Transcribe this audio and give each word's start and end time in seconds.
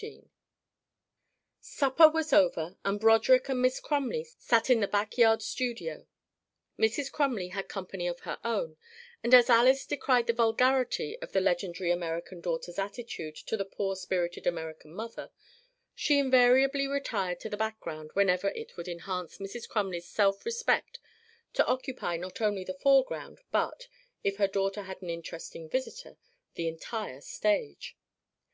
CHAPTER 0.00 0.14
XIV 0.14 0.28
Supper 1.60 2.08
was 2.08 2.32
over 2.32 2.78
and 2.86 2.98
Broderick 2.98 3.50
and 3.50 3.60
Miss 3.60 3.80
Crumley 3.80 4.24
sat 4.38 4.70
in 4.70 4.80
the 4.80 4.88
back 4.88 5.18
yard 5.18 5.42
studio; 5.42 6.06
Mrs. 6.78 7.12
Crumley 7.12 7.48
had 7.48 7.68
company 7.68 8.06
of 8.08 8.20
her 8.20 8.38
own, 8.42 8.78
and 9.22 9.34
as 9.34 9.50
Alys 9.50 9.84
decried 9.84 10.26
the 10.26 10.32
vulgarity 10.32 11.18
of 11.20 11.32
the 11.32 11.40
legendary 11.42 11.90
American 11.90 12.40
daughter's 12.40 12.78
attitude 12.78 13.36
to 13.36 13.58
the 13.58 13.64
poor 13.66 13.94
spirited 13.94 14.46
American 14.46 14.94
mother, 14.94 15.32
she 15.94 16.18
invariably 16.18 16.86
retired 16.86 17.38
to 17.40 17.50
the 17.50 17.58
background 17.58 18.10
whenever 18.14 18.48
it 18.52 18.78
would 18.78 18.88
enhance 18.88 19.36
Mrs. 19.36 19.68
Crumley's 19.68 20.08
self 20.08 20.46
respect 20.46 20.98
to 21.52 21.66
occupy 21.66 22.16
not 22.16 22.40
only 22.40 22.64
the 22.64 22.72
foreground 22.80 23.40
but 23.52 23.86
(if 24.24 24.36
her 24.38 24.48
daughter 24.48 24.84
had 24.84 25.02
an 25.02 25.10
interesting 25.10 25.68
visitor) 25.68 26.16
the 26.54 26.68
entire 26.68 27.20
stage. 27.20 27.98